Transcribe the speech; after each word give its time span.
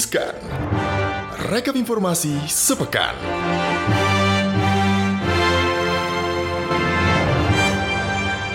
Riskan. 0.00 0.32
Rekap 1.52 1.76
informasi 1.76 2.32
sepekan. 2.48 3.12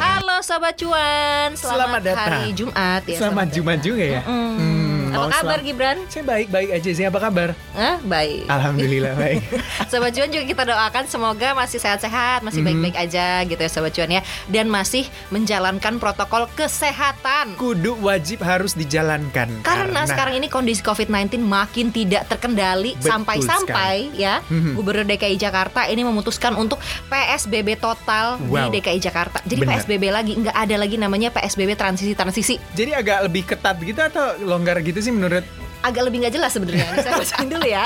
Halo 0.02 0.42
Sobat 0.42 0.74
Cuan, 0.74 1.54
selamat, 1.54 1.62
Selamat 1.62 2.02
datang. 2.02 2.30
hari 2.42 2.50
Jumat 2.58 3.02
ya. 3.06 3.18
Selamat 3.22 3.48
Jumat 3.54 3.78
datang. 3.78 3.86
juga 3.86 4.04
ya. 4.10 4.22
Mm. 4.26 4.34
Hmm, 4.58 4.75
Apa 5.18 5.30
kabar 5.34 5.42
selam- 5.56 5.66
Gibran? 5.66 5.98
Saya 6.08 6.24
baik-baik 6.24 6.70
aja 6.72 6.90
sih. 6.92 7.04
Apa 7.04 7.20
kabar? 7.20 7.50
Hah, 7.72 7.98
baik. 8.02 8.46
Alhamdulillah 8.46 9.14
baik. 9.22 9.42
Sobat 9.86 10.12
Cuan 10.12 10.30
juga 10.30 10.44
kita 10.44 10.64
doakan 10.64 11.04
semoga 11.06 11.50
masih 11.54 11.78
sehat-sehat, 11.78 12.40
masih 12.42 12.60
Mhm. 12.60 12.68
baik-baik 12.68 12.98
aja 13.00 13.26
gitu 13.44 13.58
ya 13.58 13.70
Sobat 13.70 13.92
Cuan 13.92 14.10
ya. 14.10 14.22
Dan 14.46 14.68
masih 14.68 15.04
menjalankan 15.30 15.96
protokol 15.96 16.48
kesehatan. 16.52 17.56
Kudu 17.56 17.98
wajib 18.00 18.42
harus 18.42 18.74
dijalankan. 18.74 19.50
Karena 19.62 20.04
sekarang 20.06 20.36
ini 20.36 20.48
kondisi 20.48 20.80
COVID-19 20.80 21.42
makin 21.42 21.90
tidak 21.90 22.28
terkendali 22.28 22.94
Betul 22.94 23.08
sampai-sampai 23.08 23.96
ya 24.14 24.42
Mhm. 24.46 24.76
Gubernur 24.76 25.06
DKI 25.06 25.36
Jakarta 25.36 25.86
ini 25.86 26.02
memutuskan 26.02 26.54
untuk 26.54 26.78
PSBB 27.08 27.76
total 27.76 28.38
Wow. 28.44 28.68
di 28.68 28.78
DKI 28.78 29.00
Jakarta. 29.00 29.40
Jadi 29.42 29.62
Benar. 29.62 29.80
PSBB 29.80 30.04
lagi 30.10 30.34
nggak 30.36 30.56
ada 30.56 30.76
lagi 30.76 30.96
namanya 30.96 31.30
PSBB 31.30 31.74
transisi-transisi. 31.74 32.60
Jadi 32.72 32.92
agak 32.92 33.24
lebih 33.24 33.44
ketat 33.46 33.78
gitu 33.78 33.98
atau 33.98 34.26
longgar 34.42 34.82
gitu 34.82 35.00
sih 35.06 35.14
menurut 35.14 35.46
agak 35.82 36.02
lebih 36.02 36.26
nggak 36.26 36.34
jelas 36.34 36.50
sebenarnya. 36.50 36.82
Ini 36.84 36.98
Saya 36.98 37.14
bacain 37.22 37.46
dulu 37.46 37.62
ya. 37.64 37.86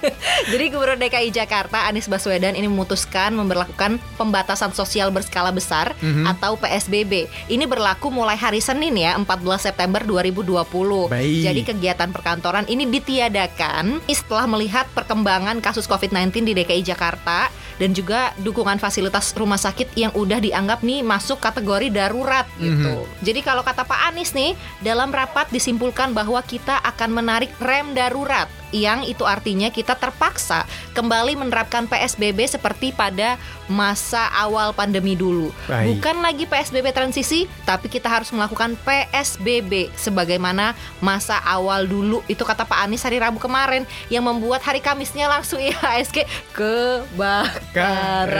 Jadi 0.52 0.64
Gubernur 0.72 0.96
DKI 0.96 1.28
Jakarta 1.28 1.84
Anies 1.84 2.08
Baswedan 2.08 2.56
ini 2.56 2.64
memutuskan 2.64 3.36
memberlakukan 3.36 4.00
pembatasan 4.16 4.72
sosial 4.72 5.12
berskala 5.12 5.52
besar 5.52 5.92
Mhm. 6.00 6.24
atau 6.26 6.56
PSBB. 6.56 7.28
Ini 7.46 7.64
berlaku 7.64 8.08
mulai 8.08 8.34
hari 8.34 8.58
Senin 8.58 8.96
ya, 8.96 9.12
14 9.14 9.60
September 9.62 10.00
2020. 10.00 11.04
Baik. 11.06 11.44
Jadi 11.44 11.60
kegiatan 11.66 12.08
perkantoran 12.08 12.64
ini 12.64 12.88
ditiadakan 12.88 14.00
setelah 14.06 14.48
melihat 14.48 14.88
perkembangan 14.92 15.60
kasus 15.60 15.84
COVID-19 15.84 16.44
di 16.44 16.52
DKI 16.54 16.80
Jakarta 16.82 17.52
dan 17.78 17.90
juga 17.92 18.32
dukungan 18.42 18.78
fasilitas 18.78 19.34
rumah 19.34 19.58
sakit 19.58 19.94
yang 19.98 20.12
udah 20.14 20.38
dianggap 20.38 20.82
nih 20.82 21.02
masuk 21.02 21.38
kategori 21.42 21.90
darurat 21.90 22.46
gitu. 22.58 23.06
Jadi 23.22 23.40
kalau 23.42 23.62
kata 23.66 23.82
Pak 23.86 24.14
Anies 24.14 24.32
nih, 24.32 24.54
dalam 24.82 25.10
rapat 25.10 25.50
disimpulkan 25.50 26.14
bahwa 26.14 26.40
kita 26.42 26.78
akan 26.82 27.10
menarik 27.10 27.50
rem 27.58 27.92
darurat 27.94 28.46
yang 28.74 29.06
itu 29.06 29.22
artinya 29.22 29.70
kita 29.70 29.94
terpaksa 29.94 30.66
kembali 30.98 31.38
menerapkan 31.38 31.86
PSBB 31.86 32.50
seperti 32.50 32.90
pada 32.90 33.38
masa 33.70 34.28
awal 34.34 34.74
pandemi 34.74 35.14
dulu. 35.14 35.54
Baik. 35.70 35.96
Bukan 35.96 36.20
lagi 36.20 36.44
PSBB 36.44 36.90
transisi, 36.90 37.46
tapi 37.62 37.86
kita 37.88 38.10
harus 38.10 38.34
melakukan 38.34 38.74
PSBB 38.82 39.94
sebagaimana 39.94 40.74
masa 40.98 41.38
awal 41.46 41.86
dulu. 41.86 42.20
Itu 42.26 42.42
kata 42.42 42.66
Pak 42.66 42.82
Anies 42.84 43.06
hari 43.06 43.22
Rabu 43.22 43.38
kemarin 43.38 43.86
yang 44.10 44.26
membuat 44.26 44.60
hari 44.66 44.82
Kamisnya 44.82 45.30
langsung 45.30 45.62
IHSG 45.70 46.26
kebakaran. 46.52 48.34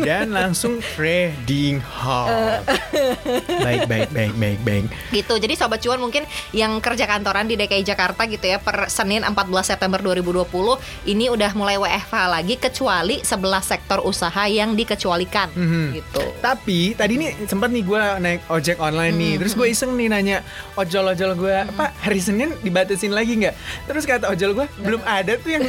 Dan 0.00 0.32
langsung 0.32 0.80
trading 0.96 1.78
halt. 1.84 2.64
baik 3.62 3.86
baik 3.86 4.08
baik 4.10 4.32
baik 4.38 4.58
baik. 4.64 4.84
gitu 5.10 5.34
jadi 5.38 5.54
sobat 5.58 5.82
cuan 5.82 5.98
mungkin 6.00 6.24
yang 6.54 6.78
kerja 6.78 7.04
kantoran 7.06 7.50
di 7.50 7.58
DKI 7.58 7.82
Jakarta 7.82 8.24
gitu 8.30 8.46
ya 8.46 8.58
per 8.62 8.86
Senin 8.88 9.26
14 9.26 9.73
September 9.74 9.98
2020 10.00 10.78
ini 11.04 11.26
udah 11.26 11.50
mulai 11.52 11.74
WFH 11.76 12.14
lagi 12.30 12.54
kecuali 12.56 13.18
11 13.20 13.34
sektor 13.60 13.98
usaha 14.00 14.46
yang 14.46 14.72
dikecualikan 14.72 15.50
Mhm. 15.50 15.84
gitu 15.92 16.22
Tapi 16.40 16.92
tadi 16.92 17.16
nih 17.16 17.30
sempat 17.44 17.68
nih 17.68 17.82
gue 17.82 17.98
naik 18.20 18.40
ojek 18.46 18.76
online 18.78 19.10
nih, 19.12 19.32
Hmm, 19.32 19.40
terus 19.40 19.52
gue 19.54 19.66
iseng 19.66 19.92
nih 19.92 20.06
nanya 20.06 20.38
ojol-ojol 20.74 21.32
gue, 21.34 21.56
Pak 21.72 21.90
hari 22.00 22.20
Senin 22.20 22.52
dibatasin 22.60 23.10
lagi 23.10 23.34
nggak? 23.34 23.54
Terus 23.84 24.04
kata 24.04 24.28
ojol 24.28 24.52
gue 24.54 24.66
belum 24.78 25.00
ada 25.02 25.34
tuh 25.34 25.50
yang 25.50 25.64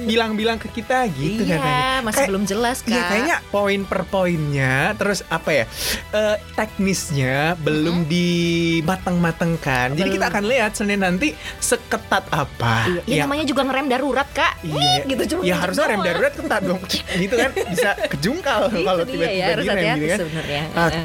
bilang-bilang 0.00 0.56
ke 0.56 0.70
kita 0.70 1.04
gitu 1.10 1.42
iya 1.42 1.58
katanya. 1.58 1.82
masih 2.00 2.16
Kayak- 2.16 2.30
belum 2.30 2.44
jelas 2.46 2.76
kak 2.80 2.88
Iya 2.88 3.02
kayaknya 3.04 3.36
poin 3.48 3.80
per 3.82 4.02
poinnya 4.04 4.74
terus 4.94 5.20
apa 5.28 5.50
ya 5.52 5.64
eh, 6.12 6.36
teknisnya 6.54 7.58
belum 7.58 8.06
dimatang-matengkan. 8.06 9.92
Jadi 9.92 10.08
kita 10.12 10.26
akan 10.28 10.44
lihat 10.46 10.70
Senin 10.72 11.00
nanti 11.00 11.32
seketat 11.58 12.30
apa. 12.30 12.86
Iya, 13.02 13.02
ya, 13.04 13.22
namanya 13.22 13.41
juga 13.44 13.62
ngerem 13.66 13.86
darurat 13.86 14.28
kak 14.30 14.52
Iya, 14.62 15.02
gitu 15.04 15.22
cuma 15.34 15.40
ya 15.42 15.58
harusnya 15.58 15.86
rem 15.90 16.00
darurat 16.00 16.32
ketat 16.32 16.62
dong, 16.62 16.80
gitu 17.22 17.34
kan 17.34 17.50
bisa 17.50 17.90
kejungkal 18.14 18.70
kalau 18.70 19.02
tiba-tiba 19.02 19.26
ya, 19.26 19.46
direm 19.58 19.64
gitu 19.98 20.06
kan. 20.06 20.18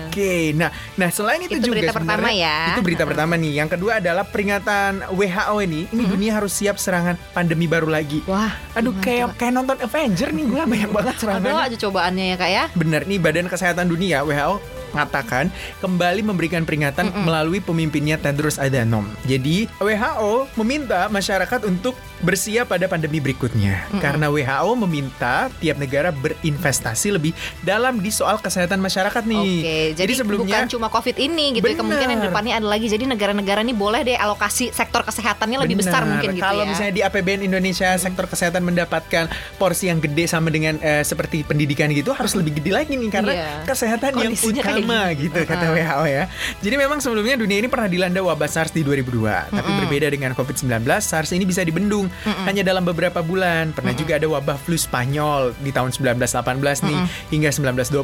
Oke, 0.08 0.34
nah, 0.54 0.70
nah 0.94 1.10
selain 1.10 1.42
itu, 1.42 1.58
Itu 1.58 1.74
juga 1.74 1.82
berita 1.82 1.94
pertama 1.98 2.30
ya. 2.30 2.58
Itu 2.74 2.82
berita 2.86 3.04
pertama 3.10 3.34
nih. 3.34 3.52
Yang 3.58 3.70
kedua 3.78 3.92
adalah 3.98 4.24
peringatan 4.30 5.10
WHO 5.10 5.56
ini. 5.66 5.82
Ini 5.90 6.04
dunia 6.06 6.32
harus 6.38 6.54
siap 6.54 6.78
serangan 6.78 7.18
pandemi 7.34 7.66
baru 7.66 7.90
lagi. 7.90 8.22
wah 8.30 8.54
Aduh, 8.78 8.94
kayak 9.02 9.34
kayak 9.38 9.54
nonton 9.58 9.78
Avenger 9.82 10.30
nih 10.30 10.46
gue 10.46 10.62
banyak 10.62 10.92
banget 10.94 11.16
Aduh 11.18 11.22
serangannya. 11.26 11.66
aja 11.66 11.78
cobaannya 11.88 12.26
ya 12.30 12.36
kak 12.38 12.50
ya 12.54 12.64
Benar 12.78 13.02
nih 13.10 13.18
Badan 13.18 13.48
Kesehatan 13.50 13.90
Dunia 13.90 14.22
WHO 14.22 14.62
mengatakan 14.88 15.52
kembali 15.78 16.24
memberikan 16.24 16.64
peringatan 16.64 17.12
melalui 17.22 17.60
pemimpinnya 17.60 18.16
Tedros 18.16 18.56
Adhanom. 18.56 19.04
Jadi 19.28 19.68
WHO 19.78 20.48
meminta 20.56 21.12
masyarakat 21.12 21.68
untuk 21.68 21.94
bersiap 22.18 22.70
pada 22.70 22.86
pandemi 22.86 23.22
berikutnya 23.22 23.86
karena 24.00 24.28
WHO 24.28 24.72
meminta 24.76 25.48
tiap 25.62 25.78
negara 25.78 26.10
berinvestasi 26.10 27.14
lebih 27.14 27.32
dalam 27.62 28.02
di 28.02 28.10
soal 28.10 28.38
kesehatan 28.38 28.80
masyarakat 28.80 29.22
nih. 29.22 29.38
Oke, 29.62 29.78
jadi, 29.94 30.12
sebelumnya 30.18 30.66
bukan 30.66 30.72
cuma 30.74 30.88
COVID 30.90 31.18
ini 31.18 31.60
gitu 31.60 31.68
ya, 31.68 31.78
kemungkinan 31.78 32.18
Benar. 32.18 32.28
depannya 32.32 32.54
ada 32.58 32.68
lagi. 32.68 32.88
Jadi 32.88 33.06
negara-negara 33.06 33.62
ini 33.62 33.74
boleh 33.74 34.02
deh 34.02 34.18
alokasi 34.18 34.74
sektor 34.74 35.06
kesehatannya 35.06 35.58
lebih 35.62 35.78
besar 35.78 36.02
Benar. 36.04 36.12
mungkin 36.18 36.30
gitu 36.34 36.44
Kalau 36.44 36.64
ya. 36.66 36.70
misalnya 36.70 36.94
di 36.94 37.02
APBN 37.06 37.42
Indonesia 37.46 37.90
sektor 37.98 38.26
kesehatan 38.26 38.62
mendapatkan 38.64 39.26
porsi 39.56 39.94
yang 39.94 40.02
gede 40.02 40.26
sama 40.26 40.50
dengan 40.50 40.80
eh, 40.82 41.06
seperti 41.06 41.46
pendidikan 41.46 41.94
gitu 41.94 42.12
harus 42.12 42.34
lebih 42.34 42.58
gede 42.58 42.72
lagi 42.74 42.94
nih 42.98 43.10
karena 43.14 43.34
Iya. 43.38 43.52
kesehatan 43.68 44.12
yang 44.18 44.34
Kondisinya 44.34 44.62
kayak 44.64 44.78
utama 44.82 45.02
gitu 45.14 45.40
kata 45.46 45.66
Uh-uh. 45.68 45.78
WHO 45.78 46.04
ya. 46.08 46.24
Jadi 46.64 46.76
memang 46.76 46.98
sebelumnya 46.98 47.36
dunia 47.38 47.58
ini 47.60 47.70
pernah 47.70 47.86
dilanda 47.86 48.20
wabah 48.24 48.50
SARS 48.50 48.72
di 48.72 48.82
2002, 48.82 49.52
tapi 49.54 49.70
berbeda 49.84 50.08
dengan 50.10 50.32
COVID-19, 50.34 50.72
SARS 50.98 51.32
ini 51.32 51.44
bisa 51.44 51.62
dibendung 51.62 52.07
hanya 52.44 52.62
dalam 52.62 52.84
beberapa 52.84 53.20
bulan. 53.22 53.72
Pernah 53.72 53.94
juga 53.94 54.18
ada 54.18 54.28
wabah 54.28 54.58
flu 54.58 54.76
Spanyol 54.76 55.56
di 55.60 55.70
tahun 55.70 55.92
1918 55.92 56.88
nih 56.88 57.00
hingga 57.30 57.50
1920. 57.50 58.04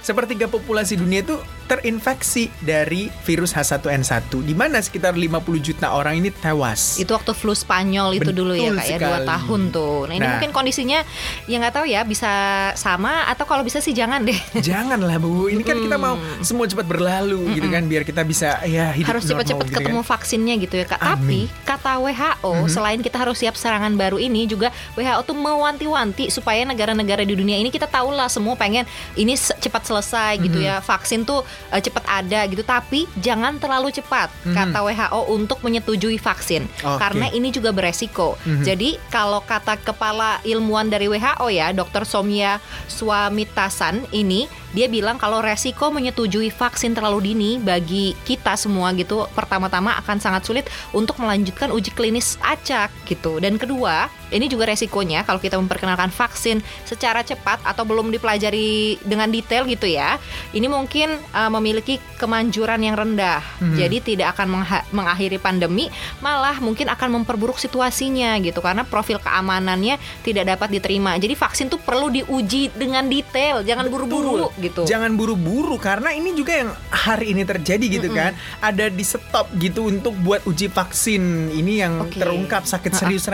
Sepertiga 0.00 0.46
populasi 0.46 0.96
dunia 0.96 1.20
itu 1.20 1.36
terinfeksi 1.64 2.52
dari 2.60 3.08
virus 3.24 3.52
H1N1 3.52 4.28
di 4.40 4.52
mana 4.52 4.78
sekitar 4.78 5.12
50 5.12 5.32
juta 5.58 5.92
orang 5.92 6.18
ini 6.18 6.28
tewas. 6.30 6.96
Itu 6.96 7.12
waktu 7.12 7.32
flu 7.32 7.52
Spanyol 7.52 8.14
itu 8.14 8.30
dulu 8.30 8.52
ya 8.52 8.68
Betul 8.68 8.78
kak 8.78 8.86
ya 8.86 8.98
dua 9.00 9.18
tahun 9.24 9.60
tuh. 9.70 9.98
Nah 10.06 10.14
ini 10.14 10.22
Nah. 10.24 10.40
mungkin 10.40 10.56
kondisinya 10.56 11.04
ya 11.44 11.56
nggak 11.60 11.74
tahu 11.74 11.84
ya 11.84 12.00
bisa 12.00 12.32
sama 12.74 13.28
atau 13.28 13.44
kalau 13.44 13.60
bisa 13.60 13.76
sih 13.78 13.92
jangan 13.92 14.24
deh. 14.24 14.36
Janganlah 14.64 15.20
Bu, 15.20 15.48
ini 15.48 15.60
kan 15.60 15.76
kita 15.76 15.96
mau 15.96 16.16
semua 16.40 16.64
cepat 16.64 16.88
berlalu 16.88 17.52
gitu 17.52 17.68
kan 17.68 17.84
biar 17.84 18.02
kita 18.02 18.24
bisa 18.24 18.64
ya 18.64 18.92
hidup 18.92 19.12
harus 19.12 19.24
cepat-cepat 19.24 19.66
gitu 19.68 19.76
ketemu 19.76 20.00
kan. 20.00 20.08
vaksinnya 20.08 20.54
gitu 20.56 20.74
ya 20.76 20.86
kak. 20.88 21.00
Amin. 21.00 21.12
Tapi 21.14 21.38
kata 21.64 21.92
WHO 22.00 22.52
selain 22.66 23.00
kita 23.00 23.20
harus 23.20 23.33
siap 23.34 23.58
serangan 23.58 23.92
baru 23.98 24.16
ini 24.16 24.46
juga 24.48 24.70
WHO 24.94 25.22
tuh 25.26 25.36
mewanti-wanti 25.36 26.30
supaya 26.32 26.64
negara-negara 26.64 27.26
di 27.26 27.34
dunia 27.36 27.58
ini 27.58 27.68
kita 27.68 27.90
tahu 27.90 28.14
lah 28.14 28.30
semua 28.30 28.54
pengen 28.54 28.86
ini 29.18 29.34
cepat 29.36 29.82
selesai 29.84 30.38
gitu 30.40 30.62
ya 30.62 30.80
vaksin 30.80 31.26
tuh 31.26 31.42
eh, 31.74 31.82
cepat 31.82 32.04
ada 32.06 32.46
gitu. 32.48 32.62
Tapi 32.64 33.04
jangan 33.20 33.58
terlalu 33.60 33.92
cepat 33.92 34.30
kata 34.54 34.78
WHO 34.80 35.20
untuk 35.34 35.60
menyetujui 35.60 36.16
vaksin 36.16 36.64
Oke. 36.80 36.98
karena 36.98 37.26
ini 37.34 37.50
juga 37.50 37.74
beresiko. 37.74 38.38
Jadi 38.64 38.96
kalau 39.10 39.42
kata 39.44 39.76
kepala 39.82 40.40
ilmuwan 40.46 40.88
dari 40.88 41.10
WHO 41.10 41.46
ya 41.50 41.74
Dr. 41.74 42.06
Somya 42.06 42.62
Swamitasan 42.86 44.06
ini 44.14 44.46
dia 44.74 44.90
bilang 44.90 45.16
kalau 45.16 45.38
resiko 45.38 45.88
menyetujui 45.94 46.50
vaksin 46.50 46.98
terlalu 46.98 47.30
dini 47.30 47.50
bagi 47.62 48.18
kita 48.26 48.58
semua 48.58 48.90
gitu 48.98 49.30
pertama-tama 49.32 49.94
akan 50.02 50.18
sangat 50.18 50.42
sulit 50.42 50.66
untuk 50.90 51.22
melanjutkan 51.22 51.70
uji 51.70 51.94
klinis 51.94 52.34
acak 52.42 52.90
gitu. 53.06 53.38
Dan 53.38 53.54
kedua 53.54 54.10
ini 54.30 54.46
juga 54.48 54.70
resikonya 54.70 55.26
kalau 55.26 55.42
kita 55.42 55.58
memperkenalkan 55.60 56.08
vaksin 56.08 56.64
secara 56.88 57.20
cepat 57.26 57.60
atau 57.66 57.84
belum 57.84 58.08
dipelajari 58.14 59.00
dengan 59.04 59.28
detail 59.28 59.68
gitu 59.68 59.84
ya 59.88 60.16
ini 60.56 60.70
mungkin 60.70 61.16
uh, 61.32 61.50
memiliki 61.52 62.00
kemanjuran 62.16 62.80
yang 62.80 62.96
rendah 62.96 63.42
jadi 63.74 63.98
tidak 64.00 64.38
akan 64.38 64.64
mengakhiri 64.94 65.36
pandemi 65.36 65.90
malah 66.20 66.56
mungkin 66.60 66.88
akan 66.88 67.20
memperburuk 67.20 67.60
situasinya 67.60 68.38
gitu 68.40 68.60
karena 68.64 68.86
profil 68.86 69.20
keamanannya 69.20 70.00
tidak 70.24 70.56
dapat 70.56 70.80
diterima 70.80 71.16
jadi 71.20 71.36
vaksin 71.36 71.68
tuh 71.68 71.80
perlu 71.80 72.08
diuji 72.08 72.72
dengan 72.72 73.04
detail 73.08 73.60
jangan 73.66 73.88
buru-buru 73.90 74.54
gitu. 74.60 74.82
Jangan 74.84 75.14
buru-buru 75.14 75.76
karena 75.80 76.12
ini 76.12 76.34
juga 76.36 76.52
yang 76.64 76.70
hari 76.90 77.32
ini 77.36 77.42
terjadi 77.42 77.84
gitu 78.00 78.08
kan. 78.12 78.36
Ada 78.60 78.90
di 78.90 79.04
stop 79.04 79.50
gitu 79.58 79.88
untuk 79.88 80.14
buat 80.20 80.44
uji 80.44 80.70
vaksin. 80.70 81.54
Ini 81.54 81.72
yang 81.86 81.94
Oke. 82.08 82.20
terungkap 82.20 82.64
sakit 82.68 82.92
serius 82.94 83.26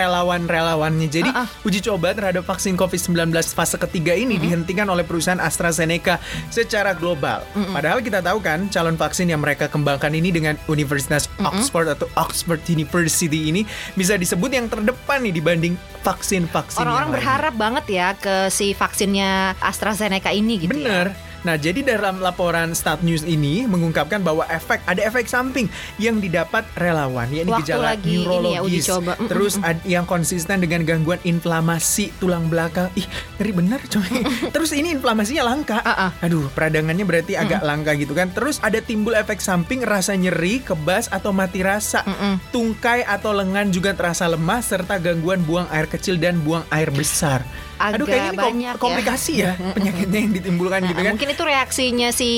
relawan-relawannya. 0.91 1.09
Jadi 1.11 1.31
Ha-ha. 1.31 1.45
uji 1.67 1.81
coba 1.87 2.09
terhadap 2.13 2.43
vaksin 2.45 2.75
COVID-19 2.75 3.31
fase 3.55 3.77
ketiga 3.79 4.13
ini 4.15 4.37
dihentikan 4.37 4.87
oleh 4.91 5.07
perusahaan 5.07 5.39
AstraZeneca 5.39 6.19
secara 6.51 6.93
global. 6.97 7.47
Padahal 7.71 8.03
kita 8.03 8.21
tahu 8.21 8.39
kan 8.43 8.67
calon 8.69 8.99
vaksin 8.99 9.31
yang 9.31 9.41
mereka 9.41 9.71
kembangkan 9.71 10.11
ini 10.13 10.35
dengan 10.35 10.59
Universitas 10.67 11.31
Oxford 11.41 11.95
atau 11.95 12.07
Oxford 12.19 12.61
University 12.67 13.51
ini 13.51 13.63
bisa 13.95 14.19
disebut 14.19 14.51
yang 14.51 14.67
terdepan 14.67 15.23
nih 15.23 15.35
dibanding 15.35 15.75
vaksin-vaksin 16.03 16.81
Orang-orang 16.81 17.13
berharap 17.13 17.55
banget 17.55 17.85
ya 17.93 18.09
ke 18.17 18.49
si 18.49 18.73
vaksinnya 18.73 19.55
AstraZeneca 19.61 20.33
ini 20.33 20.67
gitu 20.67 20.75
ya. 20.75 21.13
Nah, 21.41 21.57
jadi 21.57 21.81
dalam 21.81 22.21
laporan 22.21 22.77
Stat 22.77 23.01
News 23.01 23.25
ini 23.25 23.65
mengungkapkan 23.65 24.21
bahwa 24.21 24.45
efek 24.47 24.85
ada 24.85 25.01
efek 25.01 25.25
samping 25.25 25.73
yang 25.97 26.21
didapat 26.21 26.69
relawan, 26.77 27.29
yakni 27.33 27.51
Waktu 27.51 27.63
gejala 27.65 27.97
lagi 27.97 28.13
ini 28.13 28.21
ya, 28.21 28.27
neurologis. 28.29 28.65
uji 28.67 28.81
coba. 28.85 29.13
Terus 29.25 29.55
mm, 29.57 29.69
ad- 29.69 29.85
yang 29.89 30.05
konsisten 30.05 30.57
dengan 30.61 30.85
gangguan 30.85 31.21
inflamasi 31.25 32.13
tulang 32.21 32.53
belakang. 32.53 32.93
Ih, 32.93 33.09
ngeri 33.41 33.53
bener 33.57 33.81
coy. 33.89 34.21
Terus 34.55 34.71
ini 34.77 34.93
inflamasinya 34.93 35.45
langka. 35.45 35.81
Ah. 35.81 36.13
Aduh, 36.21 36.53
peradangannya 36.53 37.05
berarti 37.09 37.35
agak 37.35 37.65
langka 37.65 37.97
gitu 37.97 38.13
kan. 38.13 38.29
Terus 38.31 38.61
ada 38.61 38.79
timbul 38.85 39.17
efek 39.17 39.41
samping 39.41 39.81
rasa 39.81 40.13
nyeri, 40.15 40.61
kebas 40.61 41.09
atau 41.09 41.33
mati 41.33 41.65
rasa. 41.65 42.05
Tungkai 42.53 43.03
atau 43.05 43.33
lengan 43.33 43.73
juga 43.73 43.97
terasa 43.97 44.29
lemah 44.29 44.61
serta 44.61 45.01
gangguan 45.01 45.41
buang 45.43 45.67
air 45.73 45.89
kecil 45.89 46.21
dan 46.21 46.41
buang 46.45 46.65
air 46.69 46.93
besar. 46.93 47.43
Aduh, 47.81 48.05
Agak 48.05 48.07
kayaknya 48.07 48.21
ini 48.23 48.37
kom- 48.37 48.45
banyak 48.45 48.69
ya. 48.71 48.79
komplikasi 48.79 49.33
ya 49.39 49.53
penyakitnya 49.77 50.19
yang 50.21 50.33
ditimbulkan 50.35 50.81
gitu 50.83 50.95
Nah, 50.95 51.03
kan. 51.03 51.13
Mungkin 51.17 51.31
itu 51.31 51.43
reaksinya 51.43 52.09
si 52.11 52.31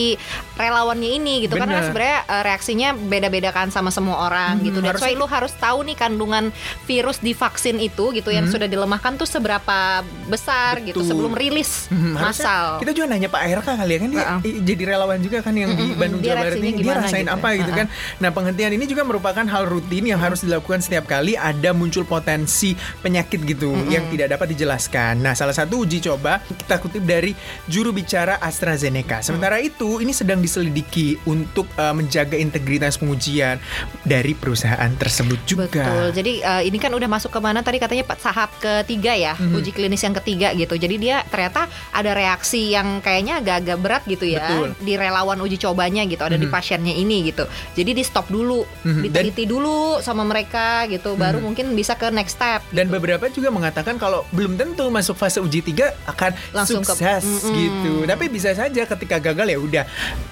relawannya 0.55 1.11
ini 1.13 1.35
gitu 1.43 1.55
karena 1.57 1.77
Bener. 1.77 1.87
sebenarnya 1.89 2.19
eh, 2.25 2.43
reaksinya 2.45 2.89
beda-beda 2.95 3.51
kan 3.51 3.69
sama 3.69 3.91
semua 3.91 4.23
orang 4.23 4.57
Hmm, 4.57 4.65
gitu. 4.65 4.79
Dan 4.79 4.95
harusnya- 4.95 5.15
lu 5.15 5.27
harus 5.27 5.53
tahu 5.53 5.83
nih 5.83 5.97
kandungan 5.97 6.45
virus 6.85 7.19
di 7.19 7.33
vaksin 7.33 7.77
itu 7.79 8.13
gitu 8.13 8.29
yang 8.29 8.47
sudah 8.47 8.67
dilemahkan 8.67 9.15
tuh 9.15 9.27
seberapa 9.27 10.01
besar 10.27 10.79
gitu 10.81 10.95
Hmm. 10.95 11.03
Betul. 11.03 11.11
sebelum 11.11 11.33
rilis 11.35 11.71
Hmm, 11.89 12.15
massal. 12.15 12.79
Kita 12.79 12.93
juga 12.93 13.07
nanya 13.09 13.27
Pak 13.27 13.43
RK 13.43 13.69
kali 13.75 13.91
ya 13.91 13.99
kan 13.99 14.09
dia 14.09 14.21
Heeh. 14.21 14.39
i- 14.45 14.61
jadi 14.63 14.83
relawan 14.89 15.19
juga 15.19 15.39
kan 15.41 15.53
yang 15.53 15.73
di 15.73 15.87
Bandung 15.93 16.21
Jawa 16.21 16.37
Barat 16.39 16.57
ini 16.57 16.71
dia 16.77 16.95
rasain 16.95 17.25
gitu 17.25 17.33
apa 17.33 17.49
ya. 17.49 17.57
gitu 17.59 17.73
kan. 17.75 17.87
Nah, 18.19 18.31
penghentian 18.31 18.73
ini 18.73 18.85
juga 18.85 19.03
merupakan 19.03 19.43
hal 19.45 19.65
rutin 19.65 20.05
yang 20.05 20.19
harus 20.19 20.41
dilakukan 20.41 20.79
setiap 20.79 21.05
kali 21.05 21.35
ada 21.35 21.73
muncul 21.73 22.05
potensi 22.05 22.73
penyakit 23.01 23.43
gitu 23.43 23.75
yang 23.89 24.07
tidak 24.09 24.33
dapat 24.33 24.53
dijelaskan. 24.53 25.19
Nah, 25.19 25.32
salah 25.33 25.53
satu 25.53 25.83
uji 25.83 26.01
coba 26.01 26.39
kita 26.43 26.79
kutip 26.79 27.03
dari 27.03 27.33
juru 27.67 27.91
bicara 27.91 28.39
AstraZeneca. 28.39 29.21
Sementara 29.21 29.59
itu, 29.59 29.99
ini 29.99 30.11
sedang 30.11 30.39
diselidiki 30.39 31.19
untuk 31.25 31.67
eh, 31.75 31.93
menjaga 31.93 32.37
integritas 32.37 32.97
pengujian 32.97 33.57
dari 34.03 34.33
perusahaan 34.33 34.91
tersebut 34.95 35.39
juga. 35.45 35.67
Betul. 35.69 36.07
Jadi 36.15 36.33
eh, 36.41 36.63
ini 36.67 36.79
kan 36.79 36.93
udah 36.93 37.09
masuk 37.09 37.31
ke 37.31 37.41
mana 37.41 37.61
tadi 37.61 37.77
katanya 37.77 38.05
Pak, 38.05 38.19
tahap 38.21 38.51
ketiga 38.59 39.13
ya, 39.13 39.35
Mhm. 39.35 39.55
uji 39.57 39.71
klinis 39.71 40.01
yang 40.01 40.15
ketiga 40.15 40.53
gitu. 40.53 40.75
Jadi 40.75 40.97
dia 40.97 41.25
ternyata 41.27 41.67
ada 41.91 42.11
reaksi 42.13 42.71
yang 42.71 43.01
kayaknya 43.01 43.41
agak-agak 43.41 43.79
berat 43.79 44.03
gitu 44.05 44.25
ya 44.25 44.45
Betul. 44.45 44.69
di 44.81 44.95
relawan 44.95 45.39
uji 45.39 45.57
cobanya 45.59 46.05
gitu, 46.05 46.23
ada 46.23 46.37
di 46.37 46.47
Mhm. 46.47 46.55
pasiennya 46.55 46.95
ini 46.95 47.29
gitu. 47.29 47.45
Jadi 47.75 47.91
di 47.93 48.03
stop 48.03 48.29
dulu. 48.29 48.65
Dan- 48.83 49.03
diteliti 49.03 49.45
dulu 49.45 49.99
sama 49.99 50.23
mereka 50.23 50.87
gitu, 50.87 51.15
baru 51.15 51.39
Mhm. 51.39 51.45
mungkin 51.45 51.67
bisa 51.73 51.95
ke 51.95 52.09
next 52.09 52.37
step. 52.37 52.63
Dan 52.71 52.89
beberapa 52.89 53.27
juga 53.29 53.49
mengatakan 53.49 53.97
kalau 53.97 54.25
belum 54.31 54.55
tentu 54.55 54.87
masuk 54.89 55.17
fase 55.23 55.39
uji 55.39 55.63
tiga 55.63 55.95
akan 56.05 56.35
Langsung 56.51 56.83
ke- 56.83 56.91
sukses 56.91 57.23
Mm-mm. 57.23 57.55
gitu. 57.55 57.93
Tapi 58.03 58.25
bisa 58.27 58.51
saja 58.51 58.83
ketika 58.83 59.23
gagal 59.23 59.47
ya 59.47 59.57
udah 59.57 59.85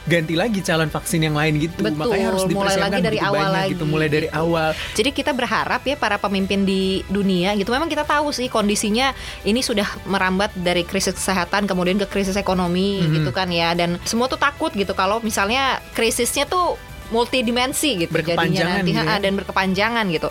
ganti 0.05 0.35
lagi 0.35 0.59
calon 0.61 0.89
vaksin 0.89 1.23
yang 1.23 1.33
lain 1.33 1.61
gitu. 1.61 1.79
Betul, 1.79 1.95
Makanya 1.97 2.27
harus 2.29 2.43
mulai 2.45 2.75
lagi 2.77 2.99
dari 3.01 3.19
awal 3.19 3.39
banyak 3.41 3.55
lagi. 3.55 3.71
gitu, 3.71 3.85
mulai 3.85 4.09
dari 4.09 4.29
awal. 4.29 4.75
Jadi 4.93 5.11
kita 5.13 5.31
berharap 5.31 5.81
ya 5.81 5.95
para 5.95 6.17
pemimpin 6.17 6.63
di 6.63 6.81
dunia 7.07 7.55
gitu 7.55 7.71
memang 7.71 7.87
kita 7.87 8.03
tahu 8.03 8.31
sih 8.31 8.47
kondisinya 8.47 9.15
ini 9.43 9.61
sudah 9.61 9.87
merambat 10.05 10.51
dari 10.57 10.83
krisis 10.83 11.15
kesehatan 11.15 11.65
kemudian 11.65 11.95
ke 11.97 12.09
krisis 12.09 12.35
ekonomi 12.35 12.99
Mhm. 12.99 13.13
gitu 13.15 13.31
kan 13.31 13.47
ya 13.47 13.71
dan 13.73 14.01
semua 14.03 14.27
tuh 14.27 14.37
takut 14.37 14.73
gitu 14.73 14.91
kalau 14.91 15.21
misalnya 15.21 15.61
krisisnya 15.91 16.45
tuh 16.45 16.75
multidimensi 17.11 17.99
gitu 17.99 18.13
jadinya 18.15 18.39
Berkepanjangan 18.39 18.77
nanti 18.81 18.91
gitu 18.93 19.03
ya. 19.05 19.19
dan 19.19 19.33
berkepanjangan 19.35 20.05
gitu. 20.09 20.29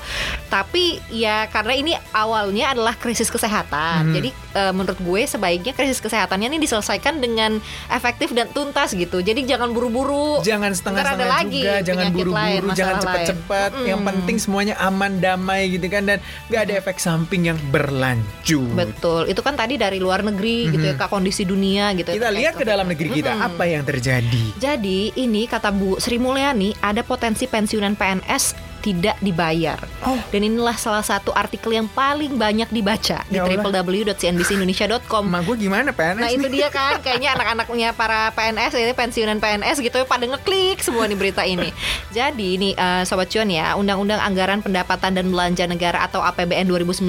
Tapi 0.47 0.83
ya 1.11 1.45
karena 1.45 1.73
ini 1.75 1.91
awalnya 2.09 2.71
adalah 2.71 2.95
krisis 2.95 3.27
kesehatan. 3.27 4.09
Mhm. 4.09 4.15
Jadi 4.15 4.29
eh, 4.55 4.73
menurut 4.73 4.99
gue 4.99 5.21
sebaiknya 5.25 5.73
krisis 5.73 5.99
kesehatannya 5.99 6.49
ini 6.53 6.59
diselesaikan 6.63 7.21
dengan 7.21 7.57
efektif 7.89 8.33
dan 8.33 8.49
tuntas 8.49 8.93
gitu. 8.93 9.21
Jadi 9.21 9.45
jangan 9.45 9.73
buru-buru. 9.73 10.41
Jangan 10.41 10.71
setengah-setengah 10.73 11.29
lagi 11.29 11.61
juga, 11.63 11.75
jangan 11.85 12.03
penyakit 12.09 12.25
lain, 12.29 12.61
buru-buru, 12.63 12.77
jangan 12.77 12.95
cepat-cepat. 13.01 13.71
lain. 13.73 13.87
Yang 13.89 14.01
penting 14.05 14.37
semuanya 14.39 14.75
aman, 14.81 15.11
damai 15.21 15.61
gitu 15.73 15.87
kan 15.89 16.03
dan 16.05 16.17
nggak 16.49 16.61
ada 16.69 16.73
efek 16.79 16.97
samping 16.97 17.49
yang 17.49 17.59
berlanjut. 17.69 18.71
Betul, 18.73 19.29
itu 19.29 19.41
kan 19.43 19.53
tadi 19.57 19.75
dari 19.75 19.97
luar 20.01 20.21
negeri 20.25 20.71
gitu 20.71 20.85
ya, 20.85 20.95
ke 20.95 21.05
kondisi 21.09 21.43
dunia 21.43 21.91
gitu. 21.97 22.09
ya, 22.13 22.17
Kita 22.17 22.29
lihat 22.31 22.53
ke 22.55 22.65
dalam 22.65 22.87
negeri 22.87 23.09
kita 23.11 23.33
Mm-mm. 23.35 23.47
apa 23.53 23.63
yang 23.67 23.83
terjadi. 23.83 24.43
Jadi 24.57 25.13
ini 25.17 25.45
kata 25.45 25.69
Bu 25.73 25.97
Sri 25.99 26.17
Mulyani 26.17 26.73
ada 26.79 27.01
potensi 27.05 27.45
pensiunan 27.45 27.95
PNS 27.95 28.68
tidak 28.79 29.19
dibayar. 29.19 29.77
Oh. 30.01 30.15
Dan 30.29 30.43
inilah 30.45 30.73
salah 30.73 31.01
satu 31.01 31.31
artikel 31.31 31.71
yang 31.71 31.87
paling 31.87 32.33
banyak 32.33 32.67
dibaca 32.69 33.21
di 33.25 33.35
Ya 33.35 33.43
Allah. 33.43 33.59
www.cnbcindonesia.com. 33.59 35.23
Emak 35.25 35.41
gue 35.43 35.55
gimana 35.59 35.89
PNS 35.89 36.19
Nah 36.19 36.29
itu 36.29 36.47
nih? 36.47 36.53
dia 36.55 36.67
kan 36.69 36.99
kayaknya 36.99 37.29
anak-anaknya 37.33 37.89
para 37.91 38.31
PNS 38.31 38.71
ini 38.75 38.93
pensiunan 38.93 39.37
PNS 39.37 39.77
gitu 39.79 39.99
pada 40.05 40.23
ngeklik 40.25 40.79
semua 40.79 41.05
nih 41.05 41.17
berita 41.17 41.43
ini. 41.43 41.69
Jadi 42.09 42.47
ini 42.55 42.69
eh, 42.71 43.03
sobat 43.03 43.27
cuan 43.27 43.47
ya, 43.47 43.75
Undang-Undang 43.75 44.19
Anggaran 44.19 44.59
Pendapatan 44.59 45.13
dan 45.13 45.27
Belanja 45.27 45.65
Negara 45.65 46.01
atau 46.01 46.21
APBN 46.21 46.65
2019 46.65 47.03